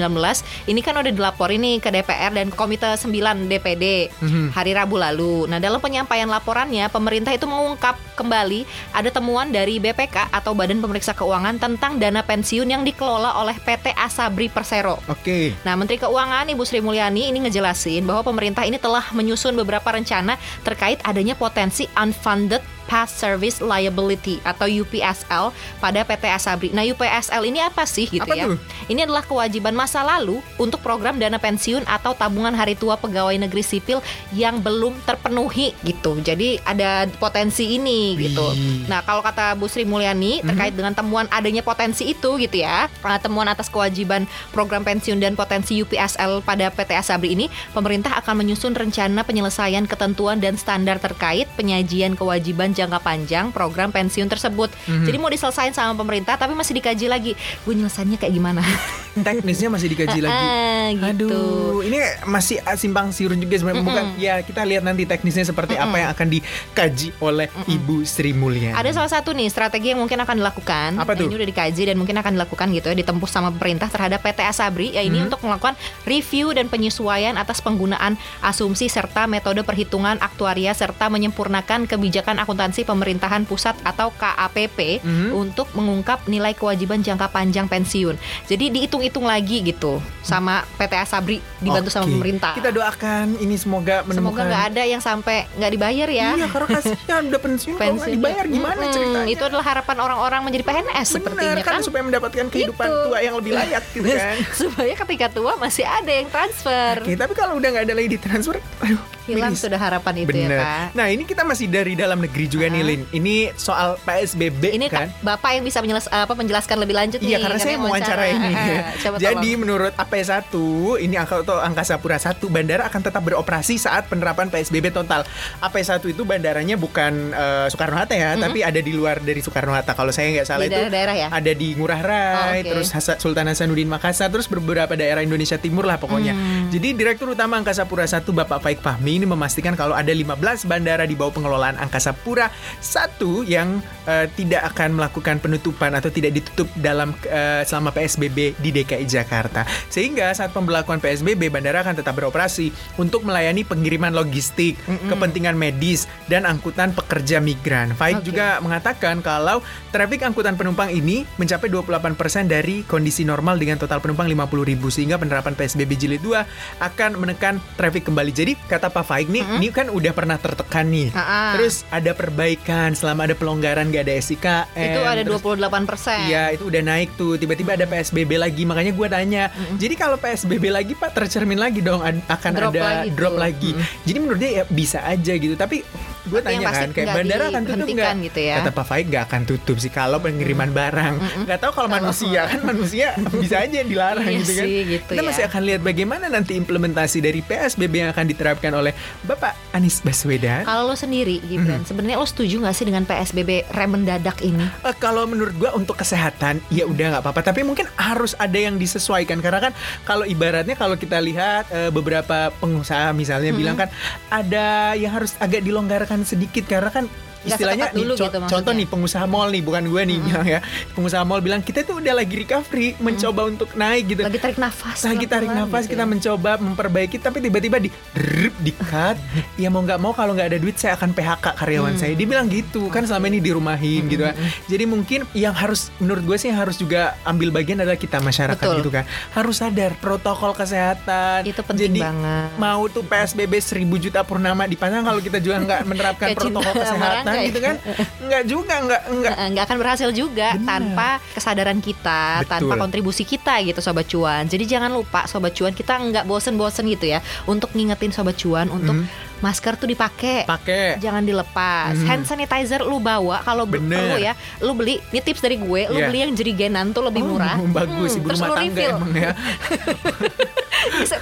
ini 0.65 0.79
kan 0.79 0.93
udah 0.93 1.09
dilaporin 1.09 1.61
nih 1.61 1.77
ke 1.77 1.89
DPR 1.89 2.31
dan 2.33 2.49
Komite 2.51 2.89
9 2.91 3.07
DPD 3.47 3.85
Mhm. 4.17 4.51
hari 4.51 4.73
Rabu 4.73 4.97
lalu. 4.97 5.45
Nah, 5.45 5.57
dalam 5.57 5.77
penyampaian 5.77 6.25
laporannya 6.25 6.89
pemerintah 6.89 7.31
itu 7.31 7.45
mengungkap 7.45 7.95
kembali 8.13 8.65
ada 8.91 9.09
temuan 9.09 9.49
dari 9.49 9.77
BPK 9.77 10.29
atau 10.29 10.51
Badan 10.51 10.77
Pemeriksa 10.77 11.13
Keuangan 11.13 11.60
tentang 11.61 12.01
dana 12.01 12.25
pensiun 12.25 12.65
yang 12.65 12.81
dikelola 12.81 13.37
oleh 13.37 13.53
PT 13.61 13.93
Asabri 13.93 14.49
Persero. 14.49 14.97
Oke. 15.05 15.53
Nah, 15.61 15.77
Menteri 15.77 16.01
Keuangan 16.01 16.49
Ibu 16.49 16.65
Sri 16.65 16.81
Mulyani 16.81 17.29
ini 17.29 17.45
ngejelasin 17.45 18.01
bahwa 18.09 18.25
pemerintah 18.25 18.65
ini 18.65 18.81
telah 18.81 19.05
menyusun 19.13 19.53
beberapa 19.53 19.93
rencana 19.93 20.41
terkait 20.65 20.97
adanya 21.05 21.37
potensi 21.37 21.85
unfunded 21.93 22.65
past 22.89 23.17
service 23.17 23.59
liability 23.59 24.41
atau 24.41 24.65
UPSL 24.69 25.53
pada 25.79 25.99
PT 26.05 26.23
Asabri. 26.29 26.69
Nah, 26.73 26.85
UPSL 26.85 27.43
ini 27.47 27.59
apa 27.61 27.83
sih 27.85 28.07
gitu 28.09 28.23
Apa 28.23 28.35
ya? 28.35 28.45
tuh? 28.49 28.57
Ini 28.89 29.05
adalah 29.07 29.23
kewajiban 29.25 29.73
masa 29.73 30.01
lalu 30.03 30.43
untuk 30.57 30.83
program 30.83 31.17
dana 31.17 31.37
pensiun 31.37 31.85
atau 31.87 32.13
tabungan 32.17 32.51
hari 32.51 32.75
tua 32.75 32.97
pegawai 32.97 33.35
negeri 33.37 33.63
sipil 33.63 34.03
yang 34.35 34.59
belum 34.59 34.97
terpenuhi 35.07 35.73
gitu. 35.85 36.19
Jadi 36.21 36.59
ada 36.67 37.07
potensi 37.17 37.77
ini 37.77 38.17
gitu. 38.19 38.43
Wih. 38.53 38.89
Nah, 38.89 39.01
kalau 39.05 39.23
kata 39.23 39.55
Bu 39.55 39.71
Sri 39.71 39.87
Mulyani 39.87 40.43
terkait 40.43 40.75
dengan 40.75 40.91
temuan 40.91 41.25
adanya 41.31 41.63
potensi 41.63 42.11
itu 42.11 42.37
gitu 42.37 42.61
ya, 42.61 42.91
uh, 43.03 43.19
temuan 43.21 43.47
atas 43.47 43.71
kewajiban 43.71 44.27
program 44.51 44.83
pensiun 44.83 45.21
dan 45.21 45.33
potensi 45.39 45.79
UPSL 45.79 46.43
pada 46.43 46.67
PT 46.69 46.91
Asabri 46.97 47.33
ini, 47.33 47.47
pemerintah 47.71 48.17
akan 48.19 48.43
menyusun 48.43 48.75
rencana 48.75 49.23
penyelesaian 49.23 49.87
ketentuan 49.87 50.43
dan 50.43 50.59
standar 50.59 50.99
terkait 50.99 51.47
penyajian 51.55 52.19
kewajiban 52.19 52.75
jangka 52.81 52.99
panjang 53.01 53.45
program 53.53 53.93
pensiun 53.93 54.27
tersebut. 54.27 54.73
Mhm. 54.89 55.05
Jadi 55.05 55.17
mau 55.21 55.29
diselesain 55.29 55.73
sama 55.73 55.93
pemerintah 55.93 56.35
tapi 56.35 56.57
masih 56.57 56.77
dikaji 56.77 57.05
lagi. 57.05 57.31
Gue 57.63 57.73
nyelesainnya 57.77 58.17
kayak 58.17 58.33
gimana? 58.33 58.61
Teknisnya 59.13 59.67
masih 59.67 59.87
dikaji 59.87 60.23
lagi. 60.23 60.31
Ah, 60.47 60.87
gitu. 60.91 61.27
Aduh, 61.27 61.79
ini 61.83 61.99
masih 62.23 62.63
simpang 62.75 63.11
siur 63.11 63.33
juga 63.33 63.55
sebenarnya. 63.55 63.83
Bukan 63.83 64.05
Mm-mm. 64.09 64.23
ya 64.23 64.39
kita 64.39 64.63
lihat 64.63 64.81
nanti 64.81 65.03
teknisnya 65.03 65.43
seperti 65.43 65.75
apa 65.75 65.91
yang 65.93 66.09
akan 66.11 66.27
dikaji 66.29 67.11
oleh 67.19 67.47
Ibu 67.65 68.03
Sri 68.03 68.31
Mulyani. 68.31 68.71
Ada 68.71 68.95
salah 68.95 69.11
satu 69.11 69.35
nih 69.35 69.47
strategi 69.47 69.91
yang 69.91 69.99
mungkin 69.99 70.15
akan 70.17 70.35
dilakukan. 70.37 70.95
Apa 70.95 71.11
tuh? 71.13 71.27
Ini 71.27 71.35
udah 71.35 71.47
dikaji 71.47 71.81
dan 71.85 71.95
mungkin 71.95 72.15
akan 72.15 72.31
dilakukan 72.33 72.67
gitu 72.71 72.87
ya, 72.87 72.95
ditempuh 72.95 73.27
sama 73.27 73.51
pemerintah 73.51 73.87
terhadap 73.87 74.19
PT 74.21 74.39
Asabri. 74.41 74.87
Ya 74.91 75.01
ini 75.01 75.19
Hmm. 75.19 75.27
untuk 75.27 75.43
melakukan 75.43 75.75
review 76.03 76.51
dan 76.51 76.65
penyesuaian 76.65 77.35
atas 77.35 77.59
penggunaan 77.59 78.15
asumsi 78.41 78.87
serta 78.87 79.27
metode 79.27 79.59
perhitungan 79.61 80.17
aktuaria 80.17 80.71
serta 80.71 81.07
menyempurnakan 81.07 81.83
kebijakan 81.83 82.39
akuntansi 82.39 82.83
pemerintahan 82.83 83.43
pusat 83.43 83.75
atau 83.81 84.09
KAPP 84.11 85.03
Mhm. 85.03 85.29
untuk 85.31 85.67
mengungkap 85.73 86.25
nilai 86.25 86.53
kewajiban 86.53 86.99
jangka 86.99 87.27
panjang 87.27 87.65
pensiun. 87.65 88.15
Jadi 88.47 88.65
dihitung-hitung 89.01 89.25
lagi 89.25 89.57
gitu 89.65 89.97
sama 90.21 90.61
PT 90.77 90.93
Asabri 90.93 91.37
dibantu 91.57 91.89
sama 91.89 92.05
Oke. 92.05 92.13
pemerintah. 92.13 92.53
Kita 92.53 92.69
doakan 92.69 93.41
ini 93.41 93.57
semoga 93.57 94.05
menemukan 94.05 94.21
Semoga 94.37 94.41
nggak 94.45 94.63
ada 94.71 94.83
yang 94.85 95.01
sampai 95.01 95.49
nggak 95.57 95.71
dibayar 95.73 96.07
ya. 96.07 96.29
Iya, 96.37 96.47
karena 96.47 96.67
kasihan 96.69 97.21
udah 97.25 97.41
pensiun 97.41 97.73
kalau 97.73 97.81
nggak 97.81 97.89
Pensiunnya. 97.97 98.15
dibayar 98.15 98.45
gimana 98.45 98.77
Mm-mm, 98.77 98.93
ceritanya? 98.93 99.27
Itu 99.27 99.43
adalah 99.43 99.65
harapan 99.65 99.97
orang-orang 99.99 100.41
menjadi 100.45 100.63
PNS 100.63 101.07
sepertinya 101.09 101.53
Bener, 101.57 101.65
kan, 101.65 101.73
kan. 101.73 101.81
supaya 101.81 102.03
mendapatkan 102.05 102.45
kehidupan 102.47 102.87
Itu. 102.87 103.01
tua 103.03 103.17
yang 103.19 103.35
lebih 103.35 103.51
layak 103.51 103.83
gitu 103.91 104.05
kan. 104.21 104.35
Supaya 104.53 104.93
ketika 104.95 105.27
tua 105.27 105.53
masih 105.57 105.83
ada 105.83 106.11
yang 106.11 106.27
transfer. 106.29 106.93
Oke, 107.01 107.17
tapi 107.17 107.33
kalau 107.33 107.57
udah 107.57 107.69
nggak 107.71 107.85
ada 107.89 107.95
lagi 107.97 108.09
di 108.11 108.19
transfer, 108.19 108.55
aduh 108.79 109.01
Hilang 109.23 109.51
miris. 109.51 109.61
sudah 109.61 109.77
harapan 109.77 110.13
itu 110.19 110.29
Bener. 110.31 110.49
ya 110.51 110.59
kak. 110.59 110.87
Nah 110.93 111.07
ini 111.07 111.23
kita 111.23 111.41
masih 111.41 111.65
dari 111.65 111.93
dalam 111.93 112.17
negeri 112.17 112.45
juga 112.45 112.65
nih 112.65 112.79
Ah. 112.79 112.87
Lin. 112.87 113.01
Ini 113.11 113.35
soal 113.53 113.95
PSBB 113.99 114.63
Ini 114.71 114.87
kan. 114.87 115.07
Bapak 115.19 115.49
yang 115.51 115.63
bisa 115.63 115.77
menjelas, 115.77 116.05
apa, 116.05 116.31
menjelaskan 116.31 116.77
lebih 116.77 116.93
lanjut 116.93 117.19
nih. 117.19 117.29
Iya 117.29 117.37
karena 117.39 117.57
saya 117.57 117.75
mau 117.75 117.87
wawancara 117.87 118.25
ini. 118.27 118.51
Coba 118.99 119.15
Jadi 119.23 119.35
tolong. 119.47 119.59
menurut 119.59 119.93
AP1 119.93 120.53
ini 120.99 121.15
angka 121.15 121.35
atau 121.39 121.57
Angkasa 121.57 121.95
Pura 121.97 122.17
1 122.17 122.37
bandara 122.47 122.83
akan 122.83 123.01
tetap 123.01 123.21
beroperasi 123.21 123.77
saat 123.77 124.05
penerapan 124.05 124.47
PSBB 124.47 124.89
total. 124.89 125.21
AP1 125.59 125.81
itu 126.05 126.21
bandaranya 126.21 126.75
bukan 126.75 127.13
eh, 127.31 127.65
Soekarno 127.67 127.95
Hatta 127.95 128.13
ya, 128.13 128.35
tapi 128.35 128.61
ada 128.61 128.77
di 128.77 128.91
luar 128.91 129.19
dari 129.19 129.39
Soekarno 129.39 129.71
Hatta. 129.71 129.93
Kalau 129.93 130.09
saya 130.09 130.31
nggak 130.31 130.47
salah 130.47 130.61
Di 130.61 130.67
itu 130.67 130.75
daerah-daerah 130.75 131.15
ya? 131.15 131.27
ada 131.29 131.51
di 131.51 131.67
Ngurah 131.73 132.01
Rai, 132.01 132.19
Oh, 132.31 132.49
oke. 132.57 132.69
terus 132.71 132.87
Sultan 133.17 133.45
Hasanuddin 133.45 133.87
Makassar, 133.87 134.27
terus 134.27 134.47
beberapa 134.47 134.93
daerah 134.93 135.21
Indonesia 135.21 135.55
Timur 135.55 135.83
lah 135.83 135.95
pokoknya. 135.95 136.33
Hmm. 136.33 136.67
Jadi 136.69 136.93
Direktur 136.93 137.29
Utama 137.29 137.55
Angkasa 137.55 137.83
Pura 137.83 138.03
1 138.03 138.25
Bapak 138.25 138.59
Faik 138.59 138.79
Fahmi 138.79 139.20
ini 139.21 139.29
memastikan 139.29 139.77
kalau 139.77 139.93
ada 139.93 140.09
15 140.09 140.65
bandara 140.65 141.05
di 141.05 141.13
bawah 141.13 141.37
pengelolaan 141.37 141.77
Angkasa 141.77 142.17
Pura 142.17 142.49
1 142.81 143.21
yang 143.45 143.77
eh, 144.09 144.25
tidak 144.33 144.73
akan 144.73 144.97
melakukan 144.97 145.37
penutupan 145.37 145.93
atau 145.93 146.09
tidak 146.09 146.41
ditutup 146.41 146.65
dalam 146.81 147.13
eh, 147.29 147.61
selama 147.61 147.93
PSBB 147.93 148.57
di 148.57 148.69
DKI 148.73 149.05
Jakarta. 149.05 149.61
Sehingga 149.93 150.33
saat 150.33 150.49
pemberlakuan 150.49 150.97
PSBB 150.97 151.53
bandara 151.53 151.85
akan 151.85 152.01
tetap 152.01 152.17
beroperasi 152.17 152.73
untuk 152.97 153.21
melayani 153.21 153.61
pengiriman 153.61 154.09
logistik, 154.09 154.81
kepentingan 155.05 155.53
medis 155.53 156.09
dan 156.25 156.49
angkutan 156.49 156.95
pekerja 156.97 157.37
migran. 157.37 157.93
Faik 157.93 158.25
Oke. 158.25 158.33
juga 158.33 158.57
mengatakan 158.63 159.21
kalau 159.21 159.61
trafik 159.93 160.25
angkutan 160.25 160.57
penumpang 160.57 160.89
ini 160.89 161.29
mencapai 161.37 161.69
28% 161.69 162.49
dari 162.49 162.81
kondisi 162.87 163.21
normal 163.21 163.61
dengan 163.61 163.77
total 163.77 164.01
penumpang 164.01 164.25
50 164.25 164.71
ribu 164.71 164.87
sehingga 164.89 165.21
penerapan 165.21 165.53
PSBB 165.53 165.91
jilid 165.99 166.21
2 166.23 166.81
akan 166.81 167.21
menekan 167.21 167.59
trafik 167.75 168.07
kembali. 168.07 168.31
Jadi 168.31 168.55
kata 168.55 168.89
Pak 168.89 169.00
Faik 169.03 169.27
nih, 169.27 169.43
ini 169.59 169.67
kan 169.73 169.89
udah 169.89 170.13
pernah 170.15 170.37
tertekan 170.37 170.87
nih. 170.87 171.09
Ah-ah. 171.13 171.57
Terus 171.57 171.83
ada 171.89 172.11
perbaikan 172.13 172.93
selama 172.93 173.27
ada 173.27 173.35
pelonggaran 173.35 173.91
gak 173.91 174.07
ada 174.07 174.15
SIKM. 174.17 174.69
itu 174.77 174.99
ada 175.03 175.21
terus 175.21 175.41
28 175.41 175.89
persen. 175.89 176.19
Iya 176.29 176.53
itu 176.53 176.67
udah 176.67 176.81
naik 176.81 177.09
tuh 177.17 177.35
tiba-tiba 177.35 177.73
ada 177.75 177.85
PSBB 177.89 178.37
lagi 178.37 178.63
makanya 178.67 178.91
gue 178.93 179.07
tanya 179.09 179.43
jadi 179.75 179.93
kalau 179.97 180.17
PSBB 180.21 180.69
lagi 180.71 180.93
pak 180.93 181.11
tercermin 181.15 181.59
lagi 181.59 181.81
dong 181.83 181.99
akan 182.03 182.51
Drop 182.53 182.73
ada 182.73 182.81
lagi 182.81 183.09
drop 183.11 183.33
tuh. 183.35 183.41
lagi 183.41 183.71
jadi 184.05 184.17
menurut 184.21 184.39
dia 184.39 184.51
ya 184.61 184.63
bisa 184.69 184.99
aja 185.03 185.33
gitu 185.35 185.55
tapi 185.57 185.81
gue 186.21 186.39
tanya 186.45 186.69
kan 186.69 186.89
kayak 186.93 187.07
bandara 187.17 187.43
akan 187.49 187.63
tutup 187.65 187.87
nggak? 187.89 188.13
gitu 188.29 188.39
ya. 188.45 188.55
kata 188.61 188.71
Pak 188.73 188.85
Faik 188.85 189.05
nggak 189.09 189.23
akan 189.25 189.41
tutup 189.49 189.77
sih 189.81 189.89
kalau 189.89 190.17
pengiriman 190.21 190.69
barang. 190.69 191.13
Nggak 191.49 191.59
tahu 191.65 191.71
kalau 191.73 191.89
manusia 191.89 192.45
kan 192.51 192.61
manusia 192.61 193.17
bisa 193.33 193.65
aja 193.65 193.75
yang 193.81 193.89
dilarang 193.89 194.29
Iya 194.29 194.39
gitu 194.41 194.51
kan. 194.53 194.65
sih, 194.65 194.77
gitu 194.85 195.11
kita 195.17 195.21
ya. 195.21 195.27
masih 195.27 195.43
akan 195.49 195.61
lihat 195.65 195.81
bagaimana 195.81 196.25
nanti 196.29 196.53
implementasi 196.53 197.17
dari 197.25 197.41
PSBB 197.41 197.93
yang 198.05 198.09
akan 198.13 198.25
diterapkan 198.29 198.71
oleh 198.75 198.93
Bapak 199.25 199.57
Anies 199.73 200.03
Baswedan. 200.05 200.61
Kalau 200.67 200.91
lo 200.91 200.95
sendiri, 200.95 201.41
Gibran, 201.47 201.81
sebenarnya 201.87 202.21
lo 202.21 202.27
setuju 202.27 202.61
nggak 202.61 202.75
sih 202.75 202.85
dengan 202.85 203.03
PSBB 203.07 203.71
rem 203.73 203.89
mendadak 203.91 204.37
ini? 204.45 204.65
Eh, 204.85 204.95
kalau 205.01 205.25
menurut 205.25 205.55
gua 205.57 205.71
untuk 205.73 205.97
kesehatan 205.97 206.61
ya 206.69 206.85
udah 206.85 207.17
nggak 207.17 207.23
apa-apa. 207.23 207.41
Tapi 207.51 207.65
mungkin 207.65 207.89
harus 207.97 208.37
ada 208.37 208.55
yang 208.55 208.77
disesuaikan. 208.77 209.39
Karena 209.41 209.69
kan 209.69 209.73
kalau 210.05 210.23
ibaratnya 210.23 210.75
kalau 210.77 210.95
kita 210.95 211.17
lihat 211.17 211.67
eh, 211.73 211.89
beberapa 211.89 212.51
pengusaha 212.61 213.11
misalnya 213.15 213.51
bilang 213.51 213.75
kan 213.75 213.89
ada 214.27 214.93
yang 214.95 215.11
harus 215.11 215.35
agak 215.39 215.63
dilonggarkan 215.63 216.10
sedikit 216.27 216.67
karena 216.67 216.91
kan 216.91 217.07
istilahnya 217.43 217.85
seketat 217.89 217.97
dulu 217.97 218.13
nih, 218.13 218.17
co- 218.17 218.25
gitu 218.25 218.37
maksudnya. 218.37 218.53
contoh 218.53 218.73
nih 218.73 218.87
pengusaha 218.87 219.25
mall 219.25 219.49
nih 219.49 219.61
bukan 219.61 219.83
gue 219.87 220.01
nih 220.05 220.17
bilang 220.21 220.47
ya. 220.47 220.59
Pengusaha 220.93 221.23
mall 221.23 221.41
bilang 221.41 221.61
kita 221.61 221.79
tuh 221.81 221.97
udah 221.97 222.13
lagi 222.13 222.35
recovery 222.37 222.87
mencoba 222.97 223.41
untuk 223.47 223.69
naik 223.73 224.03
gitu. 224.07 224.21
Lagi 224.21 224.39
tarik 224.39 224.57
nafas. 224.57 224.97
lagi 225.01 225.25
tarik 225.25 225.49
nafas 225.49 225.83
gitu 225.85 225.93
kita 225.97 226.03
ya. 226.03 226.09
mencoba 226.09 226.51
memperbaiki 226.57 227.17
tapi 227.17 227.37
tiba-tiba 227.39 227.77
di 227.77 227.89
drip 228.13 228.53
di 228.59 228.71
cut. 228.73 229.17
Ya 229.55 229.67
mau 229.67 229.81
nggak 229.81 229.99
mau 229.99 230.13
kalau 230.13 230.33
nggak 230.33 230.53
ada 230.53 230.59
duit 230.59 230.77
saya 230.77 230.93
akan 230.95 231.11
PHK 231.11 231.45
karyawan 231.57 231.95
saya. 231.97 232.13
Dia 232.13 232.27
bilang 232.27 232.47
gitu 232.47 232.87
kan 232.87 233.03
selama 233.03 233.27
ini 233.27 233.39
dirumahin 233.39 234.05
gitu 234.05 234.23
kan 234.23 234.35
jadi 234.67 234.83
mungkin 234.85 235.23
yang 235.33 235.51
harus 235.51 235.89
menurut 235.97 236.23
gue 236.23 236.37
sih 236.37 236.47
yang 236.49 236.59
harus 236.61 236.77
juga 236.77 237.15
ambil 237.23 237.51
bagian 237.51 237.79
adalah 237.79 237.97
kita 237.97 238.19
masyarakat 238.19 238.61
Betul. 238.61 238.77
gitu 238.83 238.89
kan. 238.89 239.03
Harus 239.31 239.59
sadar 239.59 239.91
protokol 239.97 240.53
kesehatan. 240.53 241.43
Itu 241.45 241.61
penting 241.61 241.91
jadi 241.91 242.01
banget. 242.03 242.49
mau 242.55 242.83
tuh 242.87 243.03
PSBB 243.03 243.53
1000 243.57 243.87
juta 243.99 244.19
purnama 244.21 244.65
dipasang 244.65 245.03
kalau 245.03 245.19
kita 245.19 245.37
juga 245.37 245.61
nggak 245.61 245.81
menerapkan 245.89 246.27
protokol 246.33 246.73
kesehatan 246.75 247.30
Ya. 247.33 247.43
gitu 247.47 247.59
kan 247.59 247.75
nggak 248.21 248.43
juga 248.45 248.73
nggak 248.79 249.01
nggak 249.09 249.35
Nggak, 249.51 249.63
akan 249.63 249.77
berhasil 249.77 250.09
juga 250.11 250.49
Benar. 250.53 250.67
tanpa 250.67 251.07
kesadaran 251.31 251.79
kita, 251.79 252.21
Betul. 252.39 252.51
tanpa 252.51 252.73
kontribusi 252.77 253.23
kita 253.23 253.53
gitu 253.61 253.79
Sobat 253.79 254.05
Cuan. 254.05 254.43
Jadi 254.45 254.63
jangan 254.65 254.89
lupa 254.89 255.25
Sobat 255.25 255.51
Cuan 255.51 255.71
kita 255.71 255.95
nggak 255.95 256.23
bosen-bosen 256.23 256.87
gitu 256.87 257.07
ya 257.07 257.19
untuk 257.45 257.71
ngingetin 257.71 258.09
Sobat 258.09 258.35
Cuan 258.35 258.67
untuk 258.67 258.95
Mhm. 258.95 259.07
masker 259.39 259.73
tuh 259.75 259.85
dipakai. 259.85 260.43
pakai 260.43 260.97
Jangan 260.97 261.21
dilepas. 261.21 261.95
Mhm. 261.95 262.05
Hand 262.05 262.23
sanitizer 262.25 262.81
lu 262.81 262.97
bawa 262.97 263.41
kalau 263.41 263.65
Bener. 263.65 263.97
perlu 263.97 264.15
ya. 264.17 264.33
Lu 264.59 264.71
beli, 264.71 265.01
ini 265.03 265.19
tips 265.19 265.39
dari 265.39 265.55
gue, 265.55 265.81
lu 265.87 265.97
Iya. 265.97 266.07
beli 266.07 266.19
yang 266.19 266.33
jerigenan 266.33 266.91
tuh 266.91 267.01
lebih 267.01 267.23
Oh, 267.23 267.29
murah. 267.31 267.57
bagus 267.73 268.11
Hmm, 268.11 268.19
ibu 268.19 268.27
terus 268.27 268.37
rumah 268.37 268.47
lu 268.47 268.55
tangga 268.55 268.69
refill. 268.71 268.93
emang 268.95 269.13
ya 269.15 269.31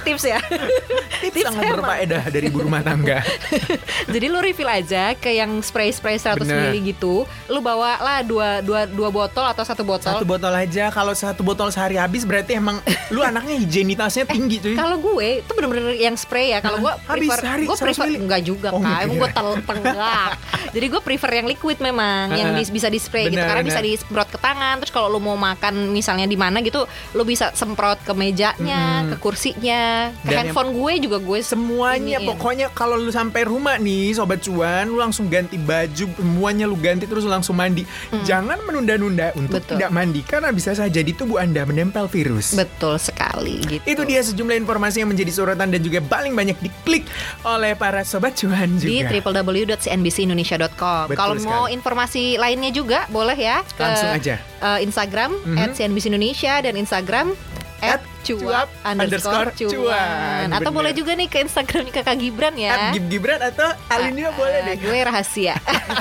tips 0.04 0.24
ya. 0.24 0.38
tips 0.40 1.34
Tips 1.34 1.44
sangat 1.44 1.62
berfaedah 1.76 2.22
dari 2.28 2.48
ibu 2.48 2.64
rumah 2.64 2.80
tangga 2.80 3.20
Jadi 4.14 4.26
lu 4.26 4.38
refill 4.40 4.68
aja 4.68 5.12
ke 5.14 5.30
yang 5.30 5.60
spray-spray 5.60 6.16
100 6.16 6.40
Bener. 6.42 6.72
ml 6.72 6.76
gitu. 6.82 7.28
Lu 7.46 7.60
bawa 7.60 8.00
lah 8.00 8.18
dua, 8.24 8.64
dua, 8.64 8.88
dua 8.88 9.08
botol 9.12 9.44
atau 9.44 9.62
satu 9.62 9.84
botol. 9.84 10.16
Satu 10.16 10.26
botol 10.26 10.52
aja. 10.54 10.88
Kalau 10.90 11.12
satu 11.12 11.44
botol 11.44 11.68
sehari 11.70 12.00
habis 12.00 12.24
berarti 12.24 12.56
emang 12.56 12.80
lu 13.14 13.20
anaknya 13.20 13.60
higienitasnya 13.60 14.24
tinggi 14.26 14.58
cuy. 14.60 14.74
Kalau 14.74 14.96
gue 14.98 15.44
itu 15.44 15.52
bener-bener 15.52 15.94
yang 15.96 16.16
spray 16.16 16.56
ya. 16.56 16.58
Kalau 16.64 16.80
gue 16.80 16.92
prefer, 17.06 17.38
gue 17.64 17.76
100 17.76 17.86
prefer 17.86 18.06
mili. 18.08 18.18
enggak 18.20 18.40
juga 18.44 18.68
Oh, 18.72 18.80
kak. 18.80 18.86
enggak 18.86 19.00
Emang 19.04 19.16
gue 19.16 19.30
tenggak. 19.66 20.28
Jadi 20.74 20.86
gue 20.86 21.00
prefer 21.02 21.30
yang 21.42 21.46
liquid 21.50 21.78
memang, 21.82 22.24
yang 22.34 22.50
bisa 22.56 22.88
di 22.88 22.98
spray 22.98 23.28
gitu. 23.28 23.42
Karena 23.42 23.62
bisa 23.62 23.80
disemprot 23.82 24.28
ke 24.30 24.38
tangan. 24.38 24.78
Terus 24.82 24.92
kalau 24.92 25.08
lu 25.10 25.20
mau 25.20 25.36
makan 25.36 25.90
misalnya 25.90 26.26
di 26.26 26.38
mana 26.38 26.62
gitu, 26.62 26.86
lu 27.14 27.22
bisa 27.26 27.50
semprot 27.52 28.00
ke 28.02 28.12
mejanya, 28.14 29.06
ke 29.10 29.16
kursinya, 29.52 29.82
ke 30.12 30.26
Dan 30.26 30.36
handphone 30.46 30.70
gue 30.72 30.92
juga 31.00 31.18
gue 31.18 31.38
Semuanya 31.40 32.16
iniin. 32.16 32.28
pokoknya 32.28 32.66
kalau 32.70 32.94
lu 32.94 33.10
sampai 33.10 33.42
rumah 33.42 33.76
nih 33.76 34.12
sobat 34.12 34.40
cuan 34.40 34.86
lu 34.86 34.96
langsung 34.96 35.26
ganti 35.26 35.56
baju 35.56 36.06
semuanya 36.12 36.64
lu 36.64 36.76
ganti 36.76 37.04
terus 37.04 37.22
lu 37.22 37.30
langsung 37.30 37.54
mandi. 37.54 37.82
Jangan 38.22 38.62
menunda-nunda 38.62 39.32
untuk 39.34 39.48
Hmm. 39.52 39.58
Betul. 39.60 39.76
tidak 39.76 39.90
mandi 39.90 40.20
karena 40.22 40.48
bisa 40.50 40.70
saja 40.72 41.00
di 41.00 41.10
tubuh 41.10 41.36
Anda 41.36 41.62
menempel 41.62 42.06
virus. 42.06 42.52
betul 42.52 42.96
sekali 42.96 43.58
gitu. 43.62 43.82
Itu 43.84 44.02
dia 44.02 44.20
sejumlah 44.20 44.56
informasi 44.56 45.00
yang 45.00 45.10
menjadi 45.10 45.30
sorotan 45.30 45.68
dan 45.68 45.80
juga 45.80 45.98
paling 46.00 46.32
banyak 46.32 46.56
diklik 46.58 47.04
oleh 47.42 47.74
para 47.74 48.02
sobat 48.02 48.34
cuan 48.34 48.76
juga. 48.76 49.10
di 49.10 49.18
www.cnbcindonesia.com. 49.18 51.12
Kalau 51.12 51.34
mau 51.40 51.66
informasi 51.66 52.36
lainnya 52.36 52.70
juga 52.70 53.06
boleh 53.08 53.34
ya 53.34 53.62
ke 53.66 53.80
Langsung 53.80 54.10
aja. 54.10 54.34
eh, 54.38 54.78
Instagram 54.80 55.30
Mhm. 55.46 55.72
@cnbcindonesia 55.72 56.54
dan 56.60 56.74
Instagram 56.74 57.32
At 57.80 58.04
cuap 58.20 58.68
underscore 58.84 59.50
cuan. 59.56 60.52
Atau 60.52 60.70
Bener. 60.70 60.76
boleh 60.76 60.92
juga 60.92 61.16
nih 61.16 61.28
ke 61.32 61.40
Instagramnya 61.44 61.92
kakak 61.92 62.16
Gibran 62.20 62.54
At 62.54 62.60
ya. 62.60 62.72
Gib 62.92 63.08
Gibran 63.08 63.40
atau 63.40 63.68
Alinia 63.88 64.30
boleh 64.36 64.60
deh. 64.68 64.76
Eh, 64.76 64.78
gue 64.78 64.98
rahasia. 65.00 65.56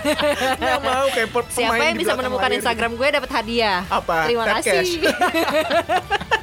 Nggak 0.59 0.79
mau 0.83 1.07
kayak 1.15 1.29
Siapa 1.49 1.79
yang 1.79 1.97
bisa 1.97 2.13
menemukan 2.19 2.51
Instagram 2.51 2.91
gue 2.99 3.07
dapat 3.07 3.29
hadiah. 3.31 3.87
Apa? 3.87 4.27
Terima 4.27 4.45
kasih. 4.59 4.83
cash. 4.83 4.93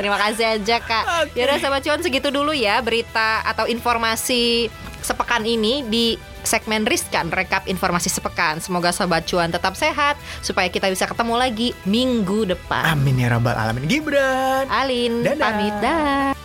Terima 0.00 0.16
kasih 0.16 0.56
aja 0.56 0.80
kak. 0.80 1.04
Oke. 1.28 1.36
Yaudah 1.36 1.60
sahabat 1.60 1.84
cuan 1.84 2.00
segitu 2.00 2.32
dulu 2.32 2.56
ya 2.56 2.80
berita 2.80 3.44
atau 3.44 3.68
informasi 3.68 4.72
sepekan 5.02 5.42
ini 5.44 5.84
di 5.86 6.16
segmen 6.42 6.88
Riskan 6.88 7.28
rekap 7.28 7.68
informasi 7.68 8.08
sepekan. 8.08 8.58
Semoga 8.58 8.90
sobat 8.90 9.28
cuan 9.28 9.52
tetap 9.52 9.76
sehat 9.76 10.16
supaya 10.40 10.72
kita 10.72 10.88
bisa 10.88 11.04
ketemu 11.04 11.34
lagi 11.36 11.68
minggu 11.84 12.48
depan. 12.48 12.96
Amin 12.96 13.20
ya 13.20 13.28
rabbal 13.32 13.56
alamin. 13.56 13.84
Gibran. 13.86 14.66
Alin 14.72 15.24
Dadah. 15.24 15.40
pamit 15.40 15.74
dah. 15.84 16.39